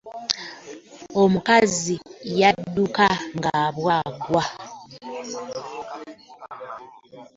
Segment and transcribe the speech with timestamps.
[1.21, 1.95] Omukazi
[2.39, 3.07] yadduka
[3.37, 4.43] nga bwagwa.